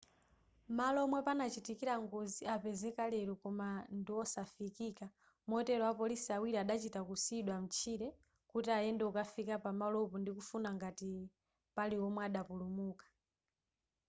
[0.77, 3.67] malo omwe panachitikira ngozi apezeka lero koma
[3.99, 5.05] ndiwosafikika
[5.49, 8.07] motero apolisi awiri adachita kusiyidwa mtchire
[8.51, 11.11] kuti ayende kukafika pamalopo ndikufuna ngati
[11.75, 13.07] pali omwe adapulumuka